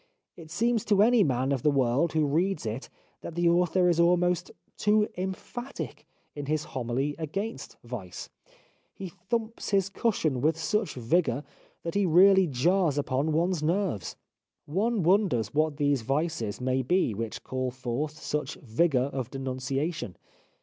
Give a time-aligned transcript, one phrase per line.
[0.35, 2.89] It seems to any man of the world who reads it
[3.21, 8.27] that the author is almost too emphatic in his homily against vice.
[8.95, 11.43] He thumps his cushion with such vigour
[11.83, 14.15] that he really jars upon one's nerves.
[14.65, 20.17] One wonders what these vices may be which call forth such vigour of denunciation.